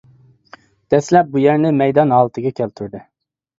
[0.93, 3.07] دەسلەپ بۇ يەرنى مەيدان ھالىتىگە كەلتۈردى.